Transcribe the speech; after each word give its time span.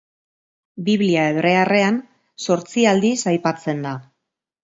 Biblia 0.87 1.25
hebrearrean 1.33 1.99
zortzi 2.45 2.85
aldiz 2.95 3.15
aipatzen 3.35 3.87
da. 3.89 3.95